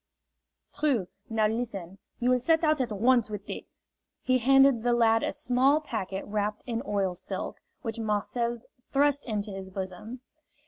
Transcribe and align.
"True. 0.73 1.09
Now 1.29 1.45
listen. 1.47 1.99
You 2.19 2.31
will 2.31 2.39
set 2.39 2.63
out 2.63 2.81
at 2.81 2.89
once 2.91 3.29
with 3.29 3.45
this." 3.45 3.85
He 4.23 4.39
handed 4.39 4.81
the 4.81 4.93
lad 4.93 5.21
a 5.21 5.31
small 5.31 5.79
packet 5.79 6.25
wrapped 6.25 6.63
in 6.65 6.81
oil 6.87 7.13
silk, 7.13 7.59
which 7.83 7.99
Marcel 7.99 8.63
thrust 8.89 9.23
into 9.27 9.51
his 9.51 9.69
bosom. 9.69 10.21